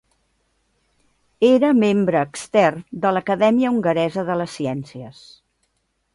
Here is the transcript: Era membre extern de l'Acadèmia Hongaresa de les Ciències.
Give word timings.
Era 1.49 1.69
membre 1.81 2.23
extern 2.29 2.81
de 3.05 3.13
l'Acadèmia 3.17 3.75
Hongaresa 3.75 4.27
de 4.33 4.41
les 4.43 4.59
Ciències. 4.63 5.23